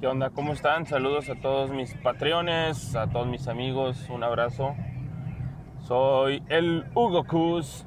¿Qué 0.00 0.06
onda? 0.06 0.30
¿Cómo 0.30 0.54
están? 0.54 0.86
Saludos 0.86 1.28
a 1.28 1.34
todos 1.34 1.70
mis 1.72 1.92
patreones, 1.92 2.96
a 2.96 3.08
todos 3.08 3.26
mis 3.26 3.48
amigos, 3.48 4.08
un 4.08 4.24
abrazo. 4.24 4.74
Soy 5.80 6.42
el 6.48 6.86
Hugo 6.94 7.24
Cus. 7.24 7.84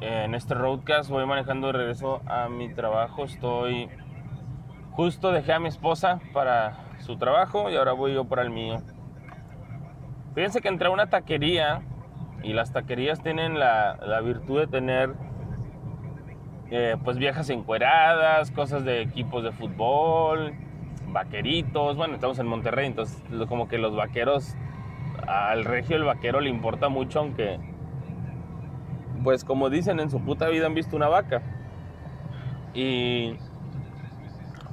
En 0.00 0.34
este 0.34 0.54
roadcast 0.54 1.08
voy 1.08 1.24
manejando 1.26 1.68
de 1.68 1.74
regreso 1.74 2.20
a 2.26 2.48
mi 2.48 2.74
trabajo. 2.74 3.22
Estoy 3.26 3.88
justo 4.90 5.30
dejé 5.30 5.52
a 5.52 5.60
mi 5.60 5.68
esposa 5.68 6.18
para 6.32 6.98
su 6.98 7.16
trabajo 7.16 7.70
y 7.70 7.76
ahora 7.76 7.92
voy 7.92 8.12
yo 8.12 8.24
para 8.24 8.42
el 8.42 8.50
mío. 8.50 8.78
Fíjense 10.34 10.60
que 10.60 10.66
entré 10.66 10.88
a 10.88 10.90
una 10.90 11.10
taquería 11.10 11.82
y 12.42 12.54
las 12.54 12.72
taquerías 12.72 13.22
tienen 13.22 13.56
la, 13.56 14.00
la 14.04 14.20
virtud 14.20 14.58
de 14.58 14.66
tener 14.66 15.14
eh, 16.72 16.96
pues 17.04 17.18
viejas 17.18 17.50
encueradas, 17.50 18.50
cosas 18.50 18.84
de 18.84 19.00
equipos 19.00 19.44
de 19.44 19.52
fútbol, 19.52 20.56
vaqueritos. 21.12 21.96
Bueno, 21.96 22.14
estamos 22.14 22.38
en 22.38 22.46
Monterrey, 22.46 22.86
entonces 22.86 23.22
como 23.48 23.68
que 23.68 23.78
los 23.78 23.94
vaqueros, 23.94 24.56
al 25.26 25.64
regio 25.64 25.96
el 25.96 26.04
vaquero 26.04 26.40
le 26.40 26.50
importa 26.50 26.88
mucho, 26.88 27.20
aunque, 27.20 27.58
pues 29.22 29.44
como 29.44 29.70
dicen, 29.70 30.00
en 30.00 30.10
su 30.10 30.20
puta 30.20 30.48
vida 30.48 30.66
han 30.66 30.74
visto 30.74 30.96
una 30.96 31.08
vaca. 31.08 31.42
Y, 32.74 33.34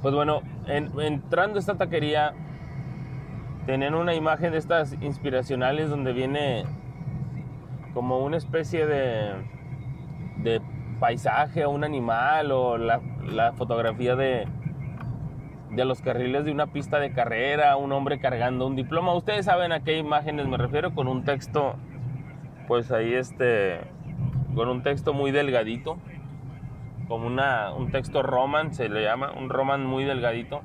pues 0.02 0.14
bueno, 0.14 0.42
entrando 0.66 1.56
a 1.56 1.60
esta 1.60 1.76
taquería, 1.76 2.32
tenían 3.66 3.94
una 3.94 4.14
imagen 4.14 4.52
de 4.52 4.58
estas 4.58 4.94
inspiracionales 5.02 5.90
donde 5.90 6.12
viene 6.12 6.64
como 7.92 8.18
una 8.20 8.36
especie 8.36 8.86
de, 8.86 9.32
de 10.38 10.62
paisaje 10.98 11.64
o 11.64 11.70
un 11.70 11.84
animal 11.84 12.52
o 12.52 12.78
la, 12.78 13.00
fotografía 13.56 14.16
de, 14.16 14.46
de 15.70 15.84
los 15.84 16.00
carriles 16.00 16.44
de 16.44 16.52
una 16.52 16.68
pista 16.68 16.98
de 16.98 17.12
carrera, 17.12 17.76
un 17.76 17.92
hombre 17.92 18.18
cargando 18.20 18.66
un 18.66 18.76
diploma. 18.76 19.14
Ustedes 19.14 19.44
saben 19.44 19.72
a 19.72 19.80
qué 19.80 19.98
imágenes 19.98 20.46
me 20.46 20.56
refiero 20.56 20.94
con 20.94 21.08
un 21.08 21.24
texto, 21.24 21.76
pues 22.66 22.90
ahí 22.90 23.14
este, 23.14 23.80
con 24.54 24.68
un 24.68 24.82
texto 24.82 25.12
muy 25.12 25.30
delgadito, 25.30 25.98
como 27.06 27.26
una, 27.26 27.72
un 27.72 27.90
texto 27.90 28.22
roman 28.22 28.74
se 28.74 28.88
le 28.88 29.02
llama, 29.02 29.32
un 29.32 29.48
roman 29.48 29.84
muy 29.84 30.04
delgadito. 30.04 30.62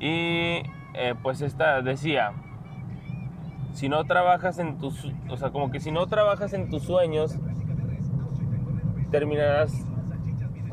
Y 0.00 0.62
eh, 0.94 1.14
pues 1.22 1.40
esta 1.40 1.80
decía, 1.82 2.32
si 3.72 3.88
no 3.88 4.04
trabajas 4.04 4.58
en 4.58 4.78
tus, 4.78 5.12
o 5.28 5.36
sea, 5.36 5.50
como 5.50 5.70
que 5.70 5.80
si 5.80 5.90
no 5.90 6.06
trabajas 6.06 6.52
en 6.52 6.68
tus 6.68 6.82
sueños, 6.82 7.38
terminarás 9.10 9.86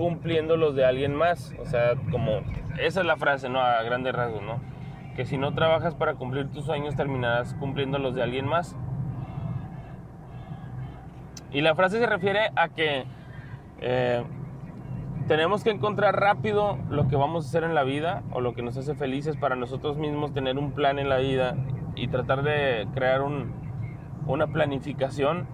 cumpliendo 0.02 0.57
los 0.57 0.75
de 0.75 0.83
alguien 0.83 1.13
más. 1.13 1.53
O 1.59 1.66
sea, 1.67 1.94
como 2.09 2.41
esa 2.80 3.02
es 3.02 3.05
la 3.05 3.17
frase, 3.17 3.49
¿no? 3.49 3.61
A 3.61 3.83
grandes 3.83 4.16
rasgos, 4.16 4.41
¿no? 4.41 4.59
Que 5.16 5.25
si 5.25 5.38
no 5.38 5.53
trabajas 5.53 5.94
para 5.94 6.16
cumplir 6.16 6.49
tus 6.49 6.66
sueños, 6.66 6.95
terminarás 6.95 7.53
cumpliendo 7.53 7.99
los 7.99 8.16
de 8.16 8.23
alguien 8.23 8.47
más. 8.47 8.75
Y 11.52 11.61
la 11.61 11.75
frase 11.75 11.99
se 11.99 12.07
refiere 12.07 12.49
a 12.55 12.69
que 12.69 13.05
eh, 13.79 14.23
tenemos 15.27 15.63
que 15.63 15.69
encontrar 15.69 16.19
rápido 16.19 16.79
lo 16.89 17.07
que 17.07 17.16
vamos 17.16 17.45
a 17.45 17.49
hacer 17.49 17.63
en 17.63 17.75
la 17.75 17.83
vida 17.83 18.23
o 18.31 18.41
lo 18.41 18.55
que 18.55 18.63
nos 18.63 18.77
hace 18.77 18.95
felices 18.95 19.38
para 19.38 19.55
nosotros 19.55 19.97
mismos, 19.97 20.33
tener 20.33 20.57
un 20.57 20.72
plan 20.72 20.97
en 20.97 21.09
la 21.09 21.17
vida 21.17 21.57
y 21.94 22.07
tratar 22.07 22.41
de 22.41 22.88
crear 22.95 23.22
un, 23.22 23.53
una 24.25 24.47
planificación 24.47 25.45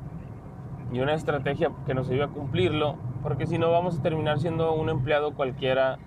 y 0.94 1.02
una 1.02 1.16
estrategia 1.16 1.72
que 1.86 1.94
nos 1.94 2.10
ayude 2.10 2.24
a 2.24 2.28
cumplirlo, 2.30 2.96
porque 3.22 3.48
si 3.48 3.58
no 3.58 3.72
vamos 3.72 4.00
a 4.00 4.02
terminar 4.02 4.40
siendo 4.40 4.74
un 4.74 4.90
empleado 4.90 5.34
cualquiera 5.34 5.98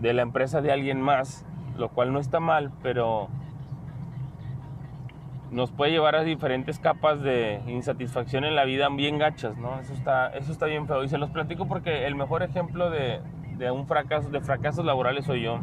de 0.00 0.12
la 0.12 0.22
empresa 0.22 0.60
de 0.60 0.72
alguien 0.72 1.00
más, 1.00 1.44
lo 1.76 1.88
cual 1.90 2.12
no 2.12 2.18
está 2.18 2.40
mal, 2.40 2.70
pero 2.82 3.28
nos 5.50 5.72
puede 5.72 5.90
llevar 5.90 6.14
a 6.14 6.22
diferentes 6.22 6.78
capas 6.78 7.22
de 7.22 7.60
insatisfacción 7.66 8.44
en 8.44 8.54
la 8.54 8.64
vida 8.64 8.88
bien 8.88 9.18
gachas, 9.18 9.56
¿no? 9.56 9.80
Eso 9.80 9.92
está, 9.92 10.28
eso 10.28 10.52
está 10.52 10.66
bien 10.66 10.86
feo. 10.86 11.02
Y 11.02 11.08
se 11.08 11.18
los 11.18 11.30
platico 11.30 11.66
porque 11.66 12.06
el 12.06 12.14
mejor 12.14 12.42
ejemplo 12.42 12.90
de, 12.90 13.20
un 13.72 13.86
fracaso, 13.86 14.30
de 14.30 14.40
fracasos 14.40 14.84
laborales 14.84 15.24
soy 15.24 15.42
yo. 15.42 15.58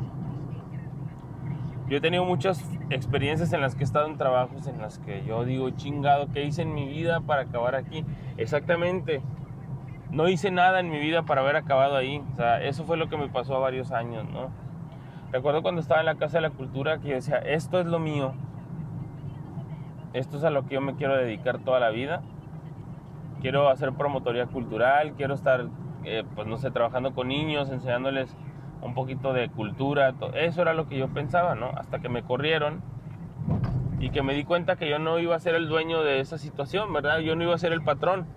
Yo 1.87 1.97
he 1.97 2.01
tenido 2.01 2.25
muchas 2.25 2.69
experiencias 2.89 3.53
en 3.53 3.61
las 3.61 3.75
que 3.75 3.83
he 3.83 3.85
estado 3.85 4.07
en 4.07 4.17
trabajos 4.17 4.67
en 4.67 4.79
las 4.81 4.99
que 4.99 5.23
yo 5.25 5.45
digo, 5.45 5.69
chingado, 5.69 6.27
¿qué 6.33 6.43
hice 6.43 6.63
en 6.63 6.73
mi 6.73 6.85
vida 6.85 7.21
para 7.21 7.43
acabar 7.43 7.75
aquí? 7.75 8.03
Exactamente, 8.35 9.21
no 10.11 10.27
hice 10.29 10.51
nada 10.51 10.79
en 10.79 10.89
mi 10.89 10.99
vida 10.99 11.23
para 11.23 11.41
haber 11.41 11.55
acabado 11.55 11.95
ahí. 11.95 12.23
O 12.33 12.35
sea, 12.35 12.61
eso 12.63 12.85
fue 12.85 12.97
lo 12.97 13.09
que 13.09 13.17
me 13.17 13.29
pasó 13.29 13.55
a 13.55 13.59
varios 13.59 13.91
años, 13.91 14.25
¿no? 14.29 14.49
Recuerdo 15.31 15.61
cuando 15.61 15.81
estaba 15.81 15.99
en 15.99 16.05
la 16.05 16.15
Casa 16.15 16.37
de 16.37 16.41
la 16.41 16.49
Cultura 16.51 16.99
que 16.99 17.15
decía, 17.15 17.37
esto 17.37 17.79
es 17.79 17.85
lo 17.85 17.99
mío. 17.99 18.33
Esto 20.13 20.37
es 20.37 20.43
a 20.43 20.49
lo 20.49 20.65
que 20.65 20.75
yo 20.75 20.81
me 20.81 20.95
quiero 20.95 21.17
dedicar 21.17 21.59
toda 21.59 21.79
la 21.79 21.89
vida. 21.89 22.21
Quiero 23.41 23.69
hacer 23.69 23.93
promotoría 23.93 24.47
cultural, 24.47 25.13
quiero 25.13 25.33
estar, 25.33 25.67
eh, 26.05 26.23
pues 26.35 26.47
no 26.47 26.57
sé, 26.57 26.71
trabajando 26.71 27.13
con 27.13 27.27
niños, 27.27 27.69
enseñándoles 27.69 28.35
un 28.81 28.93
poquito 28.93 29.33
de 29.33 29.49
cultura, 29.49 30.13
eso 30.35 30.61
era 30.61 30.73
lo 30.73 30.87
que 30.87 30.97
yo 30.97 31.07
pensaba, 31.09 31.55
¿no? 31.55 31.71
Hasta 31.75 31.99
que 31.99 32.09
me 32.09 32.23
corrieron 32.23 32.81
y 33.99 34.11
que 34.11 34.21
me 34.21 34.33
di 34.33 34.43
cuenta 34.43 34.75
que 34.75 34.89
yo 34.89 34.99
no 34.99 35.19
iba 35.19 35.35
a 35.35 35.39
ser 35.39 35.55
el 35.55 35.67
dueño 35.67 36.03
de 36.03 36.19
esa 36.19 36.37
situación, 36.37 36.93
¿verdad? 36.93 37.19
Yo 37.19 37.35
no 37.35 37.43
iba 37.43 37.55
a 37.55 37.57
ser 37.57 37.73
el 37.73 37.81
patrón, 37.81 38.27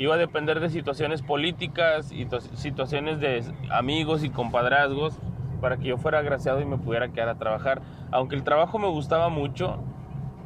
iba 0.00 0.14
a 0.14 0.18
depender 0.18 0.60
de 0.60 0.70
situaciones 0.70 1.20
políticas 1.20 2.10
y 2.10 2.26
situaciones 2.54 3.20
de 3.20 3.44
amigos 3.70 4.24
y 4.24 4.30
compadrazgos 4.30 5.18
para 5.60 5.76
que 5.76 5.88
yo 5.88 5.98
fuera 5.98 6.20
agraciado 6.20 6.62
y 6.62 6.64
me 6.64 6.78
pudiera 6.78 7.10
quedar 7.10 7.28
a 7.28 7.34
trabajar. 7.34 7.82
Aunque 8.10 8.34
el 8.34 8.42
trabajo 8.42 8.78
me 8.78 8.88
gustaba 8.88 9.28
mucho, 9.28 9.78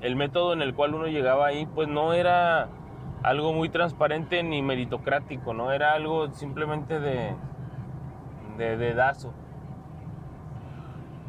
el 0.00 0.16
método 0.16 0.52
en 0.54 0.60
el 0.60 0.74
cual 0.74 0.92
uno 0.94 1.06
llegaba 1.06 1.46
ahí, 1.46 1.66
pues 1.66 1.86
no 1.86 2.14
era 2.14 2.68
algo 3.22 3.52
muy 3.52 3.68
transparente 3.68 4.42
ni 4.42 4.60
meritocrático, 4.60 5.54
¿no? 5.54 5.70
Era 5.70 5.92
algo 5.92 6.32
simplemente 6.32 6.98
de 6.98 7.36
de 8.58 8.76
dedazo. 8.76 9.32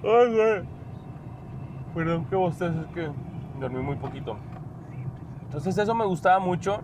Ay, 0.03 0.33
güey. 0.33 0.63
Perdón 1.93 2.25
que 2.25 2.35
vos 2.35 2.59
es 2.59 2.71
que 2.93 3.09
dormí 3.59 3.81
muy 3.81 3.97
poquito. 3.97 4.35
Entonces 5.43 5.77
eso 5.77 5.93
me 5.93 6.05
gustaba 6.05 6.39
mucho. 6.39 6.81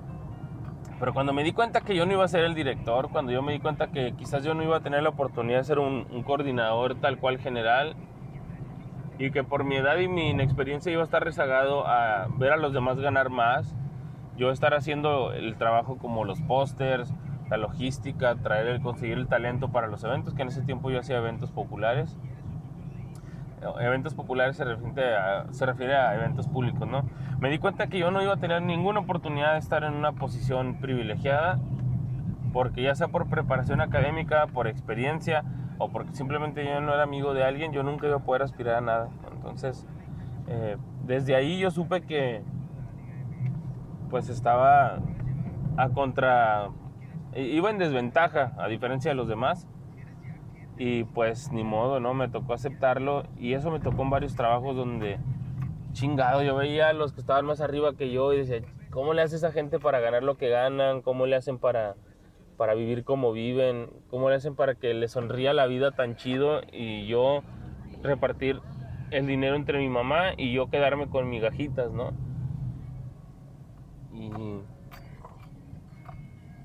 Pero 1.01 1.15
cuando 1.15 1.33
me 1.33 1.43
di 1.43 1.51
cuenta 1.51 1.81
que 1.81 1.95
yo 1.95 2.05
no 2.05 2.13
iba 2.13 2.23
a 2.23 2.27
ser 2.27 2.43
el 2.43 2.53
director, 2.53 3.09
cuando 3.09 3.31
yo 3.31 3.41
me 3.41 3.53
di 3.53 3.59
cuenta 3.59 3.87
que 3.87 4.13
quizás 4.13 4.43
yo 4.43 4.53
no 4.53 4.61
iba 4.61 4.77
a 4.77 4.81
tener 4.81 5.01
la 5.01 5.09
oportunidad 5.09 5.57
de 5.57 5.63
ser 5.63 5.79
un, 5.79 6.05
un 6.11 6.21
coordinador 6.21 6.93
tal 6.93 7.17
cual 7.17 7.39
general, 7.39 7.95
y 9.17 9.31
que 9.31 9.43
por 9.43 9.63
mi 9.63 9.77
edad 9.77 9.97
y 9.97 10.07
mi 10.07 10.29
inexperiencia 10.29 10.91
iba 10.91 11.01
a 11.01 11.05
estar 11.05 11.23
rezagado 11.23 11.87
a 11.87 12.27
ver 12.37 12.51
a 12.51 12.57
los 12.57 12.71
demás 12.71 12.99
ganar 12.99 13.31
más, 13.31 13.75
yo 14.37 14.51
estar 14.51 14.75
haciendo 14.75 15.33
el 15.33 15.55
trabajo 15.55 15.97
como 15.97 16.23
los 16.23 16.39
pósters, 16.41 17.11
la 17.49 17.57
logística, 17.57 18.35
traer 18.35 18.67
el 18.67 18.79
conseguir 18.79 19.17
el 19.17 19.27
talento 19.27 19.71
para 19.71 19.87
los 19.87 20.03
eventos, 20.03 20.35
que 20.35 20.43
en 20.43 20.49
ese 20.49 20.61
tiempo 20.61 20.91
yo 20.91 20.99
hacía 20.99 21.17
eventos 21.17 21.49
populares. 21.49 22.15
Eventos 23.79 24.15
populares 24.15 24.57
se 24.57 24.65
refiere, 24.65 25.15
a, 25.15 25.45
se 25.51 25.65
refiere 25.65 25.95
a 25.95 26.15
eventos 26.15 26.47
públicos, 26.47 26.87
¿no? 26.87 27.03
Me 27.39 27.49
di 27.49 27.59
cuenta 27.59 27.87
que 27.87 27.99
yo 27.99 28.09
no 28.09 28.21
iba 28.21 28.33
a 28.33 28.37
tener 28.37 28.61
ninguna 28.61 29.01
oportunidad 29.01 29.53
de 29.53 29.59
estar 29.59 29.83
en 29.83 29.93
una 29.93 30.13
posición 30.13 30.79
privilegiada, 30.81 31.59
porque 32.53 32.81
ya 32.81 32.95
sea 32.95 33.09
por 33.09 33.27
preparación 33.27 33.79
académica, 33.81 34.47
por 34.47 34.67
experiencia, 34.67 35.43
o 35.77 35.89
porque 35.89 36.13
simplemente 36.13 36.65
yo 36.65 36.81
no 36.81 36.93
era 36.93 37.03
amigo 37.03 37.33
de 37.33 37.43
alguien, 37.43 37.71
yo 37.71 37.83
nunca 37.83 38.07
iba 38.07 38.17
a 38.17 38.23
poder 38.23 38.41
aspirar 38.41 38.75
a 38.75 38.81
nada. 38.81 39.09
Entonces, 39.35 39.87
eh, 40.47 40.77
desde 41.05 41.35
ahí 41.35 41.59
yo 41.59 41.71
supe 41.71 42.01
que 42.01 42.41
pues 44.09 44.27
estaba 44.29 44.97
a 45.77 45.89
contra 45.89 46.69
iba 47.35 47.69
en 47.69 47.77
desventaja 47.77 48.51
a 48.57 48.67
diferencia 48.67 49.11
de 49.11 49.15
los 49.15 49.27
demás 49.27 49.67
y 50.83 51.03
pues 51.03 51.51
ni 51.51 51.63
modo, 51.63 51.99
¿no? 51.99 52.15
Me 52.15 52.27
tocó 52.27 52.53
aceptarlo 52.53 53.23
y 53.37 53.53
eso 53.53 53.69
me 53.69 53.79
tocó 53.79 54.01
en 54.01 54.09
varios 54.09 54.35
trabajos 54.35 54.75
donde 54.75 55.19
chingado, 55.91 56.41
yo 56.41 56.55
veía 56.55 56.89
a 56.89 56.93
los 56.93 57.13
que 57.13 57.21
estaban 57.21 57.45
más 57.45 57.61
arriba 57.61 57.93
que 57.93 58.09
yo 58.09 58.33
y 58.33 58.37
decía, 58.37 58.61
¿cómo 58.89 59.13
le 59.13 59.21
hace 59.21 59.35
esa 59.35 59.51
gente 59.51 59.77
para 59.77 59.99
ganar 59.99 60.23
lo 60.23 60.37
que 60.37 60.49
ganan? 60.49 61.03
¿Cómo 61.03 61.27
le 61.27 61.35
hacen 61.35 61.59
para, 61.59 61.93
para 62.57 62.73
vivir 62.73 63.03
como 63.03 63.31
viven? 63.31 63.91
¿Cómo 64.09 64.31
le 64.31 64.37
hacen 64.37 64.55
para 64.55 64.73
que 64.73 64.95
le 64.95 65.07
sonría 65.07 65.53
la 65.53 65.67
vida 65.67 65.91
tan 65.91 66.15
chido 66.15 66.61
y 66.71 67.05
yo 67.05 67.43
repartir 68.01 68.59
el 69.11 69.27
dinero 69.27 69.55
entre 69.55 69.77
mi 69.77 69.87
mamá 69.87 70.31
y 70.35 70.51
yo 70.51 70.71
quedarme 70.71 71.09
con 71.09 71.29
migajitas, 71.29 71.91
¿no? 71.91 72.11
Y 74.11 74.31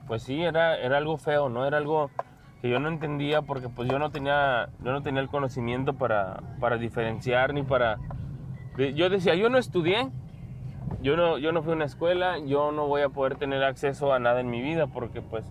pues 0.06 0.22
sí, 0.22 0.42
era, 0.42 0.78
era 0.78 0.96
algo 0.96 1.18
feo, 1.18 1.50
¿no? 1.50 1.66
Era 1.66 1.76
algo 1.76 2.10
que 2.66 2.72
yo 2.72 2.80
no 2.80 2.88
entendía 2.88 3.42
porque 3.42 3.68
pues 3.68 3.88
yo 3.88 3.98
no 3.98 4.10
tenía, 4.10 4.70
yo 4.82 4.92
no 4.92 5.02
tenía 5.02 5.20
el 5.20 5.28
conocimiento 5.28 5.94
para, 5.94 6.42
para 6.60 6.76
diferenciar 6.78 7.54
ni 7.54 7.62
para... 7.62 7.98
Yo 8.94 9.08
decía, 9.08 9.34
yo 9.34 9.48
no 9.48 9.56
estudié, 9.56 10.10
yo 11.00 11.16
no, 11.16 11.38
yo 11.38 11.52
no 11.52 11.62
fui 11.62 11.72
a 11.72 11.76
una 11.76 11.84
escuela, 11.84 12.38
yo 12.38 12.72
no 12.72 12.88
voy 12.88 13.02
a 13.02 13.08
poder 13.08 13.36
tener 13.36 13.62
acceso 13.62 14.12
a 14.12 14.18
nada 14.18 14.40
en 14.40 14.50
mi 14.50 14.60
vida 14.60 14.86
porque 14.86 15.22
pues 15.22 15.44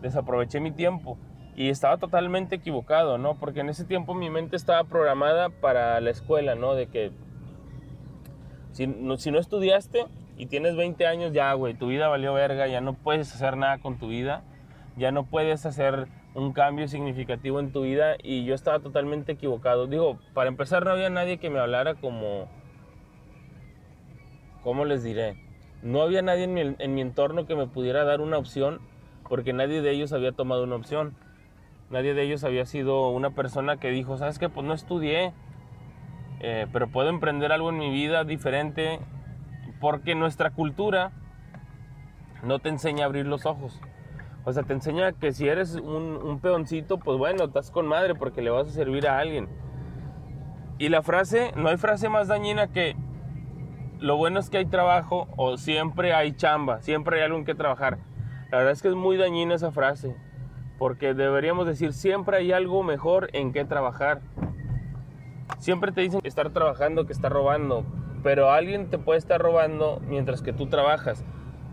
desaproveché 0.00 0.60
mi 0.60 0.70
tiempo. 0.70 1.18
Y 1.56 1.70
estaba 1.70 1.96
totalmente 1.96 2.56
equivocado, 2.56 3.18
¿no? 3.18 3.34
Porque 3.34 3.60
en 3.60 3.68
ese 3.68 3.84
tiempo 3.84 4.14
mi 4.14 4.30
mente 4.30 4.54
estaba 4.54 4.84
programada 4.84 5.48
para 5.48 6.00
la 6.00 6.10
escuela, 6.10 6.54
¿no? 6.54 6.74
De 6.74 6.86
que 6.86 7.10
si 8.70 8.86
no, 8.86 9.16
si 9.16 9.32
no 9.32 9.40
estudiaste 9.40 10.06
y 10.36 10.46
tienes 10.46 10.76
20 10.76 11.04
años, 11.04 11.32
ya, 11.32 11.52
güey, 11.54 11.74
tu 11.74 11.88
vida 11.88 12.06
valió 12.06 12.32
verga, 12.32 12.68
ya 12.68 12.80
no 12.80 12.92
puedes 12.92 13.34
hacer 13.34 13.56
nada 13.56 13.78
con 13.78 13.98
tu 13.98 14.06
vida, 14.06 14.44
ya 14.96 15.10
no 15.10 15.24
puedes 15.24 15.66
hacer 15.66 16.06
un 16.38 16.52
cambio 16.52 16.86
significativo 16.86 17.58
en 17.60 17.72
tu 17.72 17.82
vida 17.82 18.16
y 18.22 18.44
yo 18.44 18.54
estaba 18.54 18.78
totalmente 18.78 19.32
equivocado. 19.32 19.86
Digo, 19.86 20.18
para 20.34 20.48
empezar 20.48 20.84
no 20.84 20.92
había 20.92 21.10
nadie 21.10 21.38
que 21.38 21.50
me 21.50 21.58
hablara 21.58 21.94
como, 21.96 22.48
¿cómo 24.62 24.84
les 24.84 25.02
diré? 25.02 25.36
No 25.82 26.02
había 26.02 26.22
nadie 26.22 26.44
en 26.44 26.54
mi, 26.54 26.60
en 26.78 26.94
mi 26.94 27.00
entorno 27.00 27.46
que 27.46 27.56
me 27.56 27.66
pudiera 27.66 28.04
dar 28.04 28.20
una 28.20 28.38
opción 28.38 28.80
porque 29.28 29.52
nadie 29.52 29.82
de 29.82 29.90
ellos 29.90 30.12
había 30.12 30.32
tomado 30.32 30.64
una 30.64 30.76
opción. 30.76 31.14
Nadie 31.90 32.14
de 32.14 32.22
ellos 32.22 32.44
había 32.44 32.66
sido 32.66 33.08
una 33.10 33.30
persona 33.30 33.78
que 33.78 33.90
dijo, 33.90 34.16
¿sabes 34.16 34.38
qué? 34.38 34.48
Pues 34.48 34.66
no 34.66 34.74
estudié, 34.74 35.32
eh, 36.40 36.66
pero 36.72 36.88
puedo 36.88 37.08
emprender 37.08 37.50
algo 37.50 37.70
en 37.70 37.78
mi 37.78 37.90
vida 37.90 38.24
diferente 38.24 39.00
porque 39.80 40.14
nuestra 40.14 40.50
cultura 40.50 41.12
no 42.42 42.58
te 42.58 42.68
enseña 42.68 43.04
a 43.04 43.06
abrir 43.06 43.26
los 43.26 43.46
ojos. 43.46 43.80
O 44.48 44.52
sea, 44.54 44.62
te 44.62 44.72
enseña 44.72 45.12
que 45.12 45.32
si 45.32 45.46
eres 45.46 45.74
un, 45.74 46.40
peoncito, 46.40 46.96
pues 46.96 47.18
bueno, 47.18 47.44
estás 47.44 47.70
con 47.70 47.86
madre 47.86 48.14
porque 48.14 48.40
le 48.40 48.48
vas 48.48 48.66
a 48.66 48.70
servir 48.70 49.06
a 49.06 49.18
alguien. 49.18 49.46
Y 50.78 50.88
la 50.88 51.02
frase, 51.02 51.52
no 51.54 51.68
hay 51.68 51.76
frase 51.76 52.08
más 52.08 52.28
dañina 52.28 52.68
que 52.68 52.96
lo 53.98 54.16
bueno 54.16 54.40
es 54.40 54.48
que 54.48 54.56
hay 54.56 54.64
trabajo 54.64 55.28
o 55.36 55.58
siempre 55.58 56.14
hay 56.14 56.32
chamba, 56.32 56.80
siempre 56.80 57.18
hay 57.18 57.26
algo 57.26 57.36
en 57.36 57.44
que 57.44 57.54
trabajar. 57.54 57.98
La 58.50 58.56
verdad 58.56 58.72
es 58.72 58.80
que 58.80 58.88
es 58.88 58.94
muy 58.94 59.18
dañina 59.18 59.54
esa 59.54 59.70
frase, 59.70 60.16
porque 60.78 61.12
deberíamos 61.12 61.66
decir 61.66 61.92
siempre 61.92 62.38
hay 62.38 62.50
algo 62.50 62.82
mejor 62.82 63.28
en 63.34 63.52
que 63.52 63.66
trabajar. 63.66 64.22
Siempre 65.58 65.92
te 65.92 66.00
dicen 66.00 66.22
que 66.22 66.28
estar 66.28 66.48
trabajando, 66.54 67.04
que 67.04 67.12
estar 67.12 67.30
robando, 67.30 67.84
pero 68.22 68.50
alguien 68.50 68.88
te 68.88 68.96
puede 68.96 69.18
estar 69.18 69.42
robando 69.42 70.00
mientras 70.08 70.40
que 70.40 70.54
tú 70.54 70.68
trabajas 70.68 71.22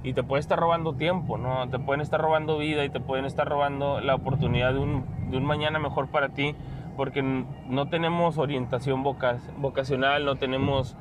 y 0.03 0.13
te 0.13 0.23
puede 0.23 0.39
estar 0.39 0.59
robando 0.59 0.93
tiempo, 0.93 1.37
¿no? 1.37 1.67
Te 1.69 1.79
pueden 1.79 2.01
estar 2.01 2.21
robando 2.21 2.57
vida 2.57 2.85
y 2.85 2.89
te 2.89 2.99
pueden 2.99 3.25
estar 3.25 3.47
robando 3.47 3.99
la 4.01 4.15
oportunidad 4.15 4.73
de 4.73 4.79
un, 4.79 5.05
de 5.31 5.37
un 5.37 5.45
mañana 5.45 5.79
mejor 5.79 6.07
para 6.07 6.29
ti 6.29 6.55
porque 6.95 7.21
no 7.21 7.89
tenemos 7.89 8.37
orientación 8.37 9.03
vocacional, 9.03 10.25
no 10.25 10.35
tenemos 10.35 10.95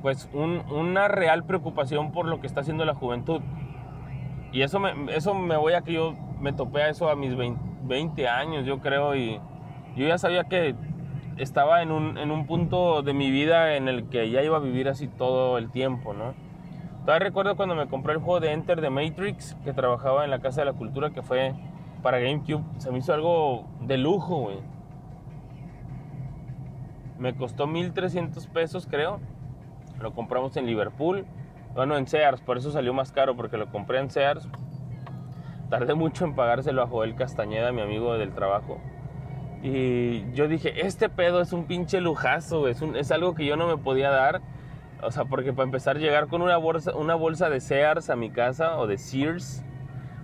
pues 0.00 0.28
un, 0.32 0.62
una 0.70 1.08
real 1.08 1.44
preocupación 1.44 2.12
por 2.12 2.26
lo 2.26 2.40
que 2.40 2.46
está 2.46 2.60
haciendo 2.60 2.84
la 2.84 2.94
juventud. 2.94 3.40
Y 4.52 4.62
eso 4.62 4.78
me, 4.78 4.92
eso 5.14 5.34
me 5.34 5.56
voy 5.56 5.72
a 5.72 5.82
que 5.82 5.94
yo 5.94 6.14
me 6.40 6.52
topé 6.52 6.82
a 6.82 6.88
eso 6.88 7.08
a 7.08 7.16
mis 7.16 7.36
20, 7.36 7.60
20 7.84 8.28
años, 8.28 8.66
yo 8.66 8.80
creo, 8.80 9.16
y 9.16 9.40
yo 9.96 10.06
ya 10.06 10.18
sabía 10.18 10.44
que 10.44 10.74
estaba 11.38 11.82
en 11.82 11.90
un, 11.90 12.18
en 12.18 12.30
un 12.30 12.46
punto 12.46 13.02
de 13.02 13.14
mi 13.14 13.30
vida 13.30 13.76
en 13.76 13.88
el 13.88 14.08
que 14.08 14.30
ya 14.30 14.42
iba 14.42 14.56
a 14.56 14.60
vivir 14.60 14.88
así 14.88 15.08
todo 15.08 15.58
el 15.58 15.70
tiempo, 15.70 16.14
¿no? 16.14 16.34
Todavía 17.04 17.26
recuerdo 17.26 17.54
cuando 17.54 17.74
me 17.74 17.86
compré 17.86 18.14
el 18.14 18.18
juego 18.18 18.40
de 18.40 18.52
Enter 18.52 18.80
the 18.80 18.88
Matrix, 18.88 19.54
que 19.62 19.74
trabajaba 19.74 20.24
en 20.24 20.30
la 20.30 20.38
Casa 20.38 20.62
de 20.62 20.64
la 20.64 20.72
Cultura, 20.72 21.10
que 21.10 21.20
fue 21.20 21.54
para 22.02 22.18
GameCube. 22.18 22.64
Se 22.78 22.90
me 22.90 22.98
hizo 22.98 23.12
algo 23.12 23.66
de 23.82 23.98
lujo, 23.98 24.38
güey. 24.38 24.58
Me 27.18 27.34
costó 27.34 27.66
1300 27.66 28.46
pesos, 28.46 28.86
creo. 28.90 29.20
Lo 30.00 30.14
compramos 30.14 30.56
en 30.56 30.64
Liverpool. 30.64 31.26
Bueno, 31.74 31.98
en 31.98 32.06
Sears, 32.06 32.40
por 32.40 32.56
eso 32.56 32.70
salió 32.70 32.94
más 32.94 33.12
caro, 33.12 33.36
porque 33.36 33.58
lo 33.58 33.70
compré 33.70 33.98
en 33.98 34.10
Sears. 34.10 34.48
Tardé 35.68 35.94
mucho 35.94 36.24
en 36.24 36.34
pagárselo 36.34 36.82
a 36.82 36.86
Joel 36.86 37.16
Castañeda, 37.16 37.70
mi 37.72 37.82
amigo 37.82 38.14
del 38.14 38.32
trabajo. 38.32 38.80
Y 39.62 40.32
yo 40.32 40.48
dije, 40.48 40.86
este 40.86 41.10
pedo 41.10 41.42
es 41.42 41.52
un 41.52 41.64
pinche 41.64 42.00
lujazo, 42.00 42.66
es, 42.66 42.80
es 42.80 43.12
algo 43.12 43.34
que 43.34 43.44
yo 43.44 43.56
no 43.56 43.66
me 43.66 43.76
podía 43.76 44.08
dar. 44.10 44.40
O 45.02 45.10
sea, 45.10 45.24
porque 45.26 45.52
para 45.52 45.64
empezar, 45.64 45.98
llegar 45.98 46.28
con 46.28 46.42
una 46.42 46.56
bolsa, 46.56 46.94
una 46.94 47.14
bolsa 47.14 47.50
de 47.50 47.60
Sears 47.60 48.10
a 48.10 48.16
mi 48.16 48.30
casa 48.30 48.78
o 48.78 48.86
de 48.86 48.96
Sears, 48.96 49.64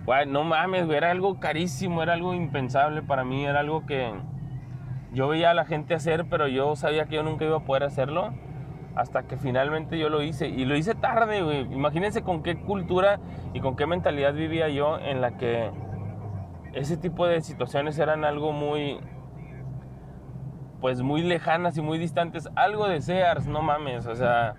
bueno, 0.05 0.31
no 0.31 0.43
mames, 0.43 0.89
era 0.89 1.11
algo 1.11 1.39
carísimo, 1.39 2.01
era 2.01 2.13
algo 2.13 2.33
impensable 2.33 3.03
para 3.03 3.23
mí, 3.23 3.45
era 3.45 3.59
algo 3.59 3.85
que 3.85 4.11
yo 5.13 5.27
veía 5.27 5.51
a 5.51 5.53
la 5.53 5.65
gente 5.65 5.93
hacer, 5.93 6.25
pero 6.29 6.47
yo 6.47 6.75
sabía 6.75 7.05
que 7.05 7.15
yo 7.15 7.23
nunca 7.23 7.45
iba 7.45 7.57
a 7.57 7.65
poder 7.65 7.83
hacerlo 7.83 8.33
hasta 8.95 9.23
que 9.23 9.37
finalmente 9.37 9.97
yo 9.97 10.09
lo 10.09 10.21
hice. 10.21 10.47
Y 10.47 10.65
lo 10.65 10.75
hice 10.75 10.95
tarde, 10.95 11.41
güey. 11.41 11.61
Imagínense 11.71 12.23
con 12.23 12.43
qué 12.43 12.57
cultura 12.57 13.19
y 13.53 13.59
con 13.59 13.75
qué 13.75 13.85
mentalidad 13.85 14.33
vivía 14.33 14.69
yo 14.69 14.97
en 14.99 15.21
la 15.21 15.37
que 15.37 15.69
ese 16.73 16.97
tipo 16.97 17.27
de 17.27 17.41
situaciones 17.41 17.99
eran 17.99 18.23
algo 18.23 18.53
muy, 18.53 18.99
pues 20.81 21.01
muy 21.01 21.21
lejanas 21.21 21.77
y 21.77 21.81
muy 21.81 21.99
distantes. 21.99 22.49
Algo 22.55 22.87
de 22.87 23.01
Sears, 23.01 23.47
no 23.47 23.61
mames. 23.61 24.07
O 24.07 24.15
sea, 24.15 24.55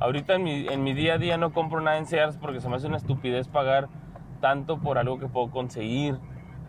ahorita 0.00 0.34
en 0.34 0.42
mi, 0.42 0.66
en 0.66 0.82
mi 0.82 0.92
día 0.92 1.14
a 1.14 1.18
día 1.18 1.38
no 1.38 1.52
compro 1.52 1.80
nada 1.80 1.96
en 1.96 2.06
Sears 2.06 2.36
porque 2.36 2.60
se 2.60 2.68
me 2.68 2.76
hace 2.76 2.88
una 2.88 2.96
estupidez 2.96 3.48
pagar 3.48 3.88
tanto 4.40 4.78
por 4.78 4.98
algo 4.98 5.18
que 5.18 5.28
puedo 5.28 5.50
conseguir 5.50 6.18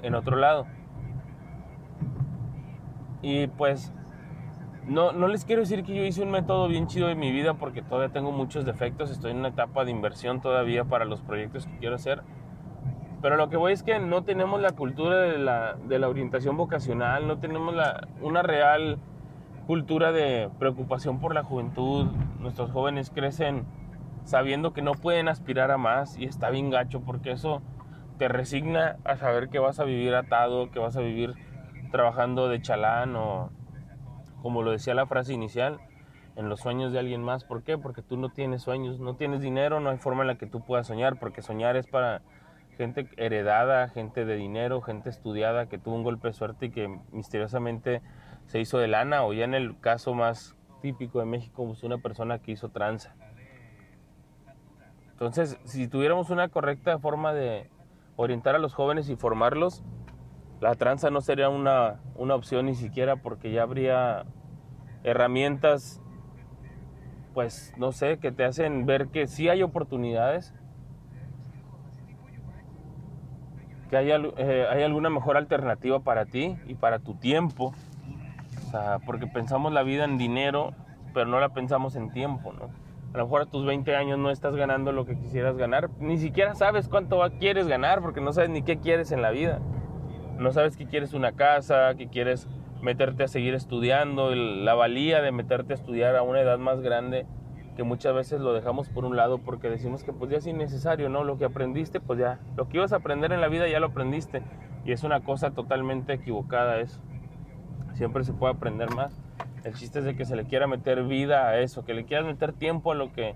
en 0.04 0.14
otro 0.16 0.38
lado. 0.38 0.68
Y 3.24 3.48
pues 3.48 3.92
no, 4.88 5.12
no 5.12 5.28
les 5.28 5.46
quiero 5.46 5.62
decir 5.62 5.84
que 5.84 5.96
yo 5.96 6.04
hice 6.04 6.24
un 6.24 6.32
método 6.32 6.68
bien 6.68 6.88
chido 6.88 7.08
de 7.08 7.16
mi 7.16 7.32
vida 7.32 7.54
porque 7.56 7.82
todavía 7.82 8.12
tengo 8.12 8.32
muchos 8.32 8.66
defectos, 8.66 9.12
estoy 9.12 9.32
en 9.32 9.38
una 9.38 9.50
etapa 9.50 9.86
de 9.86 9.92
inversión 9.92 10.42
todavía 10.42 10.86
para 10.86 11.06
los 11.06 11.22
proyectos 11.22 11.66
que 11.66 11.78
quiero 11.78 11.96
hacer. 11.96 12.24
Pero 13.22 13.38
lo 13.38 13.50
que 13.50 13.58
voy 13.58 13.74
es 13.74 13.84
que 13.84 14.00
no 14.00 14.24
tenemos 14.24 14.62
la 14.62 14.72
cultura 14.72 15.20
de 15.20 15.38
la, 15.38 15.76
de 15.76 16.00
la 16.00 16.10
orientación 16.10 16.58
vocacional, 16.58 17.28
no 17.28 17.38
tenemos 17.38 17.76
la, 17.76 18.08
una 18.22 18.42
real 18.42 18.98
cultura 19.68 20.12
de 20.12 20.50
preocupación 20.58 21.20
por 21.20 21.36
la 21.36 21.44
juventud. 21.44 22.08
Nuestros 22.40 22.72
jóvenes 22.72 23.12
crecen 23.12 23.66
sabiendo 24.24 24.74
que 24.74 24.82
no 24.82 24.94
pueden 24.94 25.28
aspirar 25.28 25.72
a 25.72 25.78
más 25.78 26.18
y 26.18 26.26
está 26.26 26.50
bien 26.50 26.70
gacho 26.70 27.02
porque 27.02 27.32
eso 27.32 27.62
te 28.18 28.28
resigna 28.28 28.98
a 29.04 29.18
saber 29.18 29.50
que 29.50 29.60
vas 29.60 29.80
a 29.80 29.84
vivir 29.84 30.16
atado, 30.16 30.72
que 30.72 30.80
vas 30.80 30.98
a 30.98 31.02
vivir 31.02 31.34
trabajando 31.92 32.50
de 32.50 32.62
chalán 32.62 33.16
o 33.16 33.50
como 34.42 34.64
lo 34.64 34.72
decía 34.72 34.96
la 34.96 35.06
frase 35.06 35.34
inicial, 35.34 35.80
en 36.36 36.50
los 36.50 36.60
sueños 36.60 36.92
de 36.92 37.00
alguien 37.00 37.24
más. 37.24 37.44
¿Por 37.44 37.64
qué? 37.64 37.78
Porque 37.78 38.02
tú 38.02 38.18
no 38.18 38.30
tienes 38.30 38.64
sueños, 38.64 39.00
no 39.00 39.16
tienes 39.16 39.42
dinero, 39.42 39.80
no 39.80 39.92
hay 39.92 39.98
forma 39.98 40.22
en 40.22 40.28
la 40.28 40.36
que 40.36 40.48
tú 40.48 40.62
puedas 40.66 40.88
soñar, 40.88 41.20
porque 41.20 41.42
soñar 41.42 41.76
es 41.76 41.86
para 41.88 42.22
gente 42.82 43.08
heredada, 43.18 43.90
gente 43.90 44.26
de 44.26 44.36
dinero, 44.36 44.82
gente 44.82 45.12
estudiada 45.12 45.68
que 45.68 45.78
tuvo 45.78 45.94
un 45.94 46.04
golpe 46.04 46.30
de 46.30 46.34
suerte 46.34 46.66
y 46.66 46.70
que 46.72 46.88
misteriosamente 47.12 48.02
se 48.48 48.60
hizo 48.60 48.80
de 48.80 48.88
lana, 48.88 49.24
o 49.24 49.34
ya 49.34 49.44
en 49.44 49.54
el 49.54 49.80
caso 49.80 50.16
más 50.16 50.56
típico 50.82 51.20
de 51.20 51.26
México, 51.26 51.64
pues 51.64 51.84
una 51.84 52.00
persona 52.00 52.40
que 52.40 52.54
hizo 52.54 52.70
tranza. 52.70 53.14
Entonces, 55.12 55.60
si 55.64 55.88
tuviéramos 55.88 56.32
una 56.32 56.50
correcta 56.50 56.98
forma 56.98 57.34
de 57.34 57.70
orientar 58.16 58.56
a 58.56 58.58
los 58.58 58.74
jóvenes 58.74 59.10
y 59.10 59.16
formarlos, 59.16 59.84
la 60.60 60.74
tranza 60.74 61.12
no 61.12 61.22
sería 61.22 61.50
una, 61.50 62.00
una 62.16 62.34
opción 62.34 62.66
ni 62.66 62.74
siquiera 62.74 63.18
porque 63.18 63.52
ya 63.52 63.62
habría 63.62 64.26
herramientas, 65.04 66.02
pues 67.36 67.76
no 67.78 67.92
sé, 67.92 68.18
que 68.18 68.32
te 68.32 68.44
hacen 68.44 68.88
ver 68.88 69.10
que 69.10 69.28
sí 69.28 69.50
hay 69.50 69.62
oportunidades 69.62 70.56
que 73.92 73.98
hay, 73.98 74.10
eh, 74.10 74.66
hay 74.72 74.84
alguna 74.84 75.10
mejor 75.10 75.36
alternativa 75.36 76.00
para 76.00 76.26
ti 76.26 76.58
y 76.66 76.76
para 76.76 77.00
tu 77.00 77.16
tiempo. 77.16 77.74
O 78.66 78.72
sea, 78.72 79.00
porque 79.06 79.28
pensamos 79.28 79.74
la 79.74 79.84
vida 79.84 80.06
en 80.06 80.18
dinero, 80.18 80.72
pero 81.14 81.26
no 81.26 81.42
la 81.42 81.50
pensamos 81.50 81.98
en 81.98 82.10
tiempo, 82.10 82.54
¿no? 82.54 82.70
A 83.14 83.18
lo 83.18 83.26
mejor 83.26 83.42
a 83.42 83.46
tus 83.46 83.66
20 83.66 83.94
años 83.98 84.18
no 84.18 84.32
estás 84.32 84.56
ganando 84.56 84.94
lo 84.94 85.06
que 85.06 85.20
quisieras 85.20 85.58
ganar, 85.58 85.90
ni 86.00 86.18
siquiera 86.18 86.56
sabes 86.56 86.88
cuánto 86.88 87.22
quieres 87.38 87.68
ganar 87.68 88.02
porque 88.02 88.22
no 88.22 88.32
sabes 88.32 88.50
ni 88.50 88.62
qué 88.62 88.80
quieres 88.80 89.12
en 89.12 89.22
la 89.22 89.32
vida. 89.32 89.60
No 90.38 90.54
sabes 90.54 90.78
que 90.78 90.86
quieres 90.88 91.14
una 91.14 91.34
casa, 91.34 91.94
que 91.96 92.08
quieres 92.08 92.48
meterte 92.82 93.24
a 93.24 93.28
seguir 93.28 93.54
estudiando, 93.54 94.34
la 94.34 94.74
valía 94.74 95.22
de 95.22 95.34
meterte 95.34 95.74
a 95.74 95.76
estudiar 95.76 96.16
a 96.16 96.24
una 96.24 96.40
edad 96.40 96.58
más 96.58 96.80
grande 96.80 97.26
que 97.76 97.84
muchas 97.84 98.14
veces 98.14 98.42
lo 98.42 98.54
dejamos 98.54 98.90
por 98.90 99.06
un 99.06 99.16
lado 99.16 99.38
porque 99.38 99.70
decimos 99.70 100.04
que 100.04 100.14
pues 100.14 100.30
ya 100.32 100.38
es 100.38 100.48
innecesario, 100.48 101.10
¿no? 101.10 101.24
Lo 101.24 101.38
que 101.38 101.46
aprendiste, 101.46 102.00
pues 102.00 102.20
ya, 102.20 102.40
lo 102.56 102.68
que 102.68 102.78
ibas 102.78 102.94
a 102.94 102.98
aprender 102.98 103.32
en 103.32 103.42
la 103.42 103.48
vida 103.48 103.68
ya 103.68 103.80
lo 103.80 103.88
aprendiste 103.88 104.44
y 104.86 104.92
es 104.92 105.04
una 105.04 105.22
cosa 105.22 105.52
totalmente 105.52 106.14
equivocada 106.14 106.80
eso. 106.80 107.00
Siempre 107.94 108.24
se 108.24 108.34
puede 108.34 108.54
aprender 108.54 108.90
más. 108.94 109.22
El 109.64 109.74
chiste 109.74 110.00
es 110.00 110.06
de 110.06 110.16
que 110.16 110.26
se 110.26 110.36
le 110.36 110.46
quiera 110.46 110.68
meter 110.68 111.04
vida 111.04 111.48
a 111.48 111.60
eso, 111.60 111.86
que 111.86 111.94
le 111.94 112.06
quieras 112.06 112.26
meter 112.26 112.54
tiempo 112.54 112.92
a 112.92 112.96
lo 112.96 113.12
que 113.12 113.36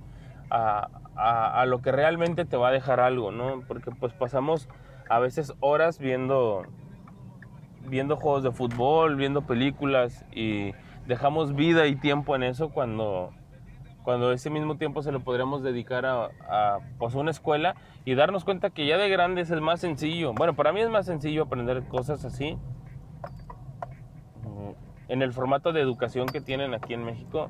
a, 0.50 0.89
a, 1.15 1.62
a 1.62 1.65
lo 1.65 1.82
que 1.82 1.92
realmente 1.92 2.46
te 2.46 2.58
va 2.58 2.70
a 2.70 2.72
dejar 2.72 3.00
algo, 3.00 3.32
¿no? 3.32 3.62
Porque 3.68 3.92
pues 3.92 4.13
pasamos 4.13 4.68
a 5.10 5.20
veces 5.20 5.54
horas 5.60 6.00
viendo 6.00 6.63
viendo 7.88 8.15
juegos 8.15 8.44
de 8.44 8.51
fútbol, 8.51 9.15
viendo 9.15 9.44
películas 9.44 10.25
y 10.32 10.74
dejamos 11.06 11.56
vida 11.56 11.86
y 11.88 11.96
tiempo 11.96 12.36
en 12.36 12.44
eso 12.44 12.70
cuando 12.70 13.32
cuando 14.06 14.32
ese 14.32 14.52
mismo 14.52 14.78
tiempo 14.78 15.02
se 15.02 15.12
lo 15.12 15.20
podríamos 15.22 15.64
dedicar 15.64 16.06
a, 16.06 16.80
pues, 17.00 17.16
una 17.16 17.32
escuela 17.32 17.76
y 18.06 18.14
darnos 18.14 18.46
cuenta 18.46 18.70
que 18.70 18.86
ya 18.86 18.98
de 18.98 19.10
grandes 19.10 19.50
es 19.50 19.60
más 19.60 19.82
sencillo. 19.82 20.34
Bueno, 20.34 20.56
para 20.56 20.72
mí 20.72 20.80
es 20.80 20.90
más 20.90 21.08
sencillo 21.08 21.44
aprender 21.44 21.84
cosas 21.88 22.24
así. 22.24 22.54
Mm, 24.44 25.12
en 25.12 25.22
el 25.24 25.34
formato 25.34 25.74
de 25.74 25.82
educación 25.82 26.28
que 26.28 26.40
tienen 26.40 26.76
aquí 26.76 26.94
en 26.94 27.04
México, 27.04 27.50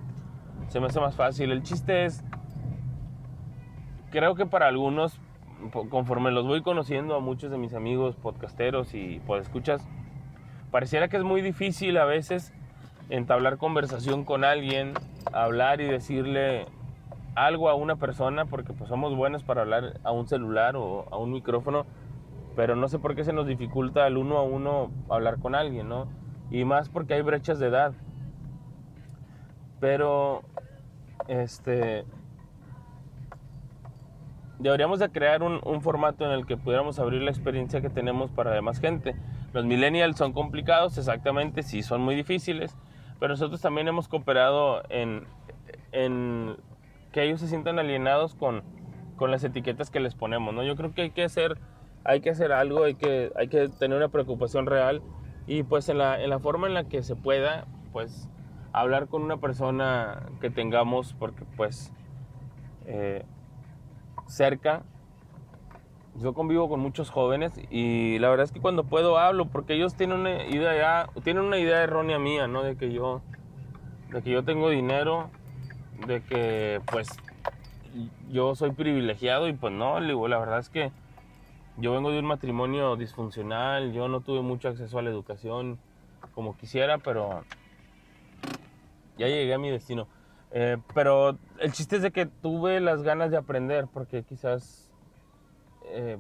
se 0.70 0.80
me 0.80 0.88
hace 0.88 1.02
más 1.02 1.16
fácil. 1.16 1.52
El 1.52 1.62
chiste 1.62 2.06
es, 2.06 2.24
creo 4.10 4.36
que 4.36 4.46
para 4.46 4.68
algunos, 4.68 5.20
conforme 5.90 6.32
los 6.32 6.48
voy 6.48 6.62
conociendo 6.62 7.16
a 7.16 7.20
muchos 7.20 7.52
de 7.52 7.58
mis 7.58 7.74
amigos 7.74 8.16
podcasteros 8.16 8.94
y 8.94 9.22
escuchas, 9.42 9.86
pareciera 10.72 11.10
que 11.10 11.18
es 11.18 11.24
muy 11.24 11.42
difícil 11.42 11.98
a 11.98 12.06
veces 12.06 12.54
entablar 13.10 13.58
conversación 13.58 14.26
con 14.26 14.44
alguien 14.44 14.94
hablar 15.34 15.82
y 15.82 15.86
decirle 15.86 16.66
algo 17.36 17.70
a 17.70 17.76
una 17.76 17.98
persona 17.98 18.46
porque 18.46 18.74
pues 18.74 18.90
somos 18.90 19.16
buenos 19.16 19.44
para 19.44 19.62
hablar 19.62 20.00
a 20.04 20.12
un 20.12 20.28
celular 20.28 20.76
o 20.76 21.06
a 21.12 21.18
un 21.18 21.32
micrófono, 21.32 21.86
pero 22.56 22.76
no 22.76 22.88
sé 22.88 23.00
por 23.00 23.16
qué 23.16 23.24
se 23.24 23.34
nos 23.34 23.46
dificulta 23.46 24.06
al 24.06 24.18
uno 24.18 24.38
a 24.38 24.44
uno 24.44 24.92
hablar 25.10 25.40
con 25.40 25.56
alguien, 25.56 25.90
¿no? 25.90 26.08
Y 26.50 26.64
más 26.64 26.90
porque 26.90 27.16
hay 27.16 27.22
brechas 27.22 27.60
de 27.60 27.68
edad. 27.68 27.94
Pero 29.82 30.44
este 31.28 32.06
deberíamos 34.58 35.00
de 35.00 35.10
crear 35.10 35.44
un, 35.44 35.60
un, 35.66 35.82
formato 35.82 36.26
en 36.26 36.32
el 36.32 36.46
que 36.46 36.56
pudiéramos 36.56 36.98
abrir 36.98 37.22
la 37.22 37.30
experiencia 37.30 37.82
que 37.82 37.90
tenemos 37.90 38.32
para 38.32 38.52
demás 38.52 38.80
gente. 38.80 39.16
Los 39.52 39.66
millennials 39.66 40.18
son 40.18 40.32
complicados, 40.32 40.98
exactamente, 40.98 41.62
sí 41.62 41.84
son 41.84 42.02
muy 42.02 42.16
difíciles, 42.16 42.76
pero 43.20 43.34
nosotros 43.34 43.62
también 43.62 43.88
hemos 43.88 44.08
cooperado 44.08 44.84
en, 44.90 45.26
en 45.92 46.58
que 47.12 47.24
ellos 47.24 47.40
se 47.40 47.48
sientan 47.48 47.80
alienados 47.80 48.36
con, 48.36 48.64
con, 49.16 49.32
las 49.32 49.44
etiquetas 49.44 49.90
que 49.90 50.00
les 50.00 50.16
ponemos, 50.16 50.54
¿no? 50.54 50.64
Yo 50.64 50.76
creo 50.76 50.94
que 50.94 51.04
hay 51.04 51.12
que 51.12 51.24
hacer, 51.24 51.58
hay 52.04 52.22
que 52.22 52.30
hacer 52.30 52.52
algo, 52.52 52.84
hay 52.84 52.96
que, 52.96 53.32
hay 53.36 53.48
que 53.48 53.70
tener 53.70 53.98
una 53.98 54.10
preocupación 54.10 54.66
real 54.66 55.02
y 55.48 55.64
pues 55.64 55.90
en 55.90 56.00
la, 56.00 56.22
en 56.22 56.30
la 56.30 56.40
forma 56.40 56.68
en 56.68 56.74
la 56.74 56.86
que 56.86 57.04
se 57.04 57.16
pueda, 57.16 57.66
pues 57.94 58.30
hablar 58.74 59.08
con 59.08 59.24
una 59.24 59.38
persona 59.38 60.24
que 60.42 60.50
tengamos, 60.50 61.14
porque 61.14 61.46
pues 61.56 61.94
eh, 62.86 63.24
cerca 64.28 64.84
yo 66.22 66.34
convivo 66.34 66.70
con 66.70 66.80
muchos 66.80 67.10
jóvenes 67.10 67.54
y 67.70 68.20
la 68.20 68.30
verdad 68.30 68.46
es 68.46 68.52
que 68.52 68.62
cuando 68.62 68.84
puedo 68.86 69.18
hablo 69.18 69.46
porque 69.48 69.74
ellos 69.74 69.96
tienen 69.96 70.20
una 70.22 70.46
idea 70.46 71.10
tienen 71.24 71.44
una 71.44 71.58
idea 71.58 71.84
errónea 71.84 72.20
mía, 72.20 72.48
¿no? 72.48 72.64
De 72.64 72.78
que 72.78 72.92
yo 72.92 73.22
de 74.12 74.22
que 74.22 74.30
yo 74.32 74.44
tengo 74.44 74.70
dinero, 74.70 75.30
de 76.08 76.22
que 76.22 76.82
pues 76.92 77.10
yo 78.30 78.56
soy 78.56 78.72
privilegiado 78.72 79.48
y 79.48 79.54
pues 79.54 79.74
no, 79.74 80.00
la 80.00 80.40
verdad 80.40 80.60
es 80.60 80.70
que 80.70 80.92
yo 81.78 81.92
vengo 81.92 82.12
de 82.12 82.20
un 82.20 82.26
matrimonio 82.26 82.96
disfuncional, 82.96 83.92
yo 83.92 84.08
no 84.08 84.22
tuve 84.22 84.42
mucho 84.42 84.70
acceso 84.70 84.98
a 84.98 85.02
la 85.02 85.10
educación 85.10 85.78
como 86.34 86.56
quisiera, 86.58 86.98
pero 86.98 87.44
ya 89.18 89.28
llegué 89.28 89.54
a 89.54 89.58
mi 89.58 89.70
destino. 89.70 90.08
Eh, 90.52 90.78
pero 90.94 91.38
el 91.60 91.74
chiste 91.74 91.98
es 91.98 92.02
de 92.02 92.12
que 92.12 92.26
tuve 92.26 92.80
las 92.80 93.04
ganas 93.04 93.32
de 93.32 93.38
aprender 93.38 93.88
porque 93.92 94.24
quizás 94.24 94.85
eh, 95.90 96.18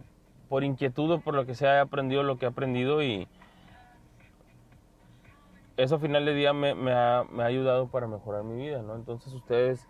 por 0.49 0.63
inquietud 0.63 1.11
o 1.11 1.19
por 1.19 1.33
lo 1.33 1.45
que 1.45 1.55
sea, 1.55 1.75
he 1.75 1.79
aprendido 1.79 2.23
lo 2.23 2.37
que 2.37 2.45
he 2.45 2.49
aprendido 2.49 3.01
y 3.03 3.27
eso 5.77 5.95
al 5.95 6.01
final 6.01 6.25
de 6.25 6.33
día 6.33 6.53
me, 6.53 6.91
ha, 6.91 7.25
ayudado 7.39 7.87
para 7.87 8.07
mejorar 8.07 8.43
mi 8.43 8.55
vida, 8.55 8.81
¿no? 8.81 8.95
Entonces 8.95 9.33
ustedes, 9.33 9.87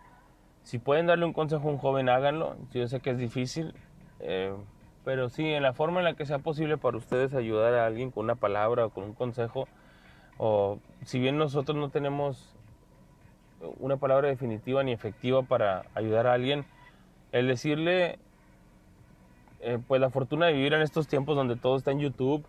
si 0.63 0.79
pueden 0.79 1.05
darle 1.05 1.25
un 1.25 1.33
consejo 1.33 1.67
a 1.67 1.71
un 1.71 1.77
joven, 1.77 2.09
háganlo. 2.09 2.55
Yo 2.73 2.87
sé 2.87 2.99
que 3.01 3.11
es 3.11 3.19
difícil, 3.19 3.75
eh, 4.19 4.55
pero 5.03 5.29
sí, 5.29 5.47
en 5.47 5.61
la 5.61 5.73
forma 5.73 5.99
en 5.99 6.05
la 6.05 6.15
que 6.15 6.25
sea 6.25 6.39
posible 6.39 6.77
para 6.77 6.97
ustedes 6.97 7.35
ayudar 7.35 7.75
a 7.75 7.85
alguien 7.85 8.09
con 8.09 8.25
una 8.25 8.35
palabra 8.35 8.87
o 8.87 8.89
con 8.89 9.03
un 9.03 9.13
consejo, 9.13 9.67
o 10.37 10.79
si 11.03 11.19
bien 11.19 11.37
nosotros 11.37 11.77
no 11.77 11.89
tenemos 11.89 12.55
una 13.79 13.97
palabra 13.97 14.27
definitiva 14.27 14.83
ni 14.83 14.91
efectiva 14.91 15.43
para 15.43 15.85
ayudar 15.93 16.27
a 16.27 16.33
alguien, 16.33 16.65
el 17.31 17.47
decirle 17.47 18.17
eh, 19.65 19.79
pues 19.87 19.99
la 19.99 20.11
fortuna 20.11 20.45
de 20.45 20.53
vivir 20.53 20.75
en 20.75 20.83
estos 20.83 21.07
tiempos 21.07 21.35
donde 21.35 21.55
todo 21.55 21.75
está 21.75 21.89
en 21.89 21.99
YouTube, 21.99 22.45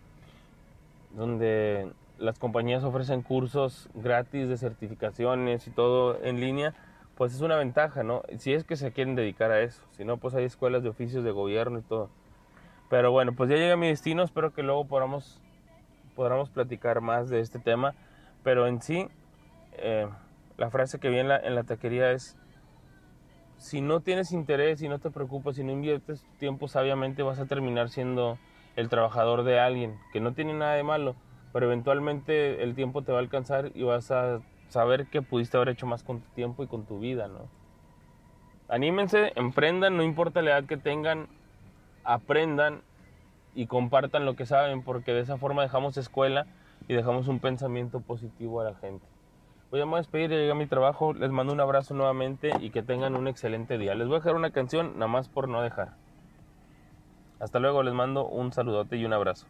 donde 1.15 1.91
las 2.19 2.37
compañías 2.37 2.83
ofrecen 2.83 3.23
cursos 3.23 3.89
gratis 3.95 4.47
de 4.47 4.55
certificaciones 4.55 5.65
y 5.65 5.71
todo 5.71 6.23
en 6.23 6.39
línea, 6.39 6.75
pues 7.15 7.33
es 7.33 7.41
una 7.41 7.55
ventaja, 7.55 8.03
¿no? 8.03 8.21
Si 8.37 8.53
es 8.53 8.63
que 8.63 8.75
se 8.75 8.91
quieren 8.91 9.15
dedicar 9.15 9.49
a 9.49 9.61
eso, 9.61 9.81
si 9.93 10.05
no, 10.05 10.17
pues 10.17 10.35
hay 10.35 10.45
escuelas 10.45 10.83
de 10.83 10.89
oficios 10.89 11.23
de 11.23 11.31
gobierno 11.31 11.79
y 11.79 11.81
todo. 11.81 12.11
Pero 12.87 13.11
bueno, 13.11 13.33
pues 13.33 13.49
ya 13.49 13.55
llegué 13.55 13.71
a 13.71 13.77
mi 13.77 13.87
destino, 13.87 14.21
espero 14.21 14.53
que 14.53 14.61
luego 14.61 14.85
podamos, 14.85 15.41
podamos 16.15 16.49
platicar 16.51 17.01
más 17.01 17.29
de 17.29 17.39
este 17.39 17.57
tema, 17.57 17.95
pero 18.43 18.67
en 18.67 18.79
sí, 18.79 19.07
eh, 19.73 20.07
la 20.57 20.69
frase 20.69 20.99
que 20.99 21.09
vi 21.09 21.17
en 21.17 21.29
la, 21.29 21.37
en 21.39 21.55
la 21.55 21.63
taquería 21.63 22.11
es, 22.11 22.37
si 23.57 23.81
no 23.81 24.01
tienes 24.01 24.31
interés, 24.31 24.79
si 24.79 24.87
no 24.87 24.99
te 24.99 25.09
preocupas, 25.09 25.55
si 25.55 25.63
no 25.63 25.71
inviertes 25.71 26.25
tiempo 26.39 26.67
sabiamente, 26.67 27.23
vas 27.23 27.39
a 27.39 27.45
terminar 27.45 27.89
siendo 27.89 28.37
el 28.75 28.89
trabajador 28.89 29.43
de 29.43 29.59
alguien, 29.59 29.97
que 30.13 30.21
no 30.21 30.33
tiene 30.33 30.53
nada 30.53 30.73
de 30.73 30.83
malo, 30.83 31.15
pero 31.51 31.65
eventualmente 31.65 32.63
el 32.63 32.75
tiempo 32.75 33.01
te 33.01 33.11
va 33.11 33.17
a 33.17 33.21
alcanzar 33.21 33.71
y 33.73 33.83
vas 33.83 34.11
a 34.11 34.41
saber 34.69 35.07
que 35.07 35.21
pudiste 35.21 35.57
haber 35.57 35.69
hecho 35.69 35.87
más 35.87 36.03
con 36.03 36.21
tu 36.21 36.29
tiempo 36.35 36.63
y 36.63 36.67
con 36.67 36.85
tu 36.85 36.99
vida, 36.99 37.27
¿no? 37.27 37.49
Anímense, 38.69 39.31
emprendan, 39.35 39.97
no 39.97 40.03
importa 40.03 40.41
la 40.41 40.51
edad 40.51 40.65
que 40.65 40.77
tengan, 40.77 41.27
aprendan 42.03 42.81
y 43.55 43.65
compartan 43.65 44.25
lo 44.25 44.35
que 44.35 44.45
saben, 44.45 44.83
porque 44.83 45.13
de 45.13 45.21
esa 45.21 45.37
forma 45.37 45.63
dejamos 45.63 45.97
escuela 45.97 46.45
y 46.87 46.93
dejamos 46.93 47.27
un 47.27 47.39
pensamiento 47.39 48.01
positivo 48.01 48.61
a 48.61 48.65
la 48.65 48.75
gente. 48.75 49.05
Voy 49.69 49.81
a 49.81 49.85
despedir, 49.85 50.29
ya 50.29 50.37
llegué 50.37 50.51
a 50.51 50.55
mi 50.55 50.65
trabajo. 50.65 51.13
Les 51.13 51.29
mando 51.29 51.51
un 51.51 51.59
abrazo 51.59 51.93
nuevamente 51.93 52.51
y 52.61 52.69
que 52.69 52.83
tengan 52.83 53.15
un 53.15 53.27
excelente 53.27 53.77
día. 53.77 53.95
Les 53.95 54.07
voy 54.07 54.15
a 54.15 54.19
dejar 54.19 54.35
una 54.35 54.51
canción, 54.51 54.93
nada 54.93 55.07
más 55.07 55.27
por 55.27 55.49
no 55.49 55.61
dejar. 55.61 55.89
Hasta 57.39 57.59
luego, 57.59 57.83
les 57.83 57.93
mando 57.93 58.25
un 58.25 58.53
saludote 58.53 58.95
y 58.95 59.03
un 59.03 59.11
abrazo. 59.11 59.45